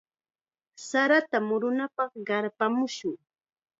[0.87, 3.15] Sarata murunapaq qarpamushun.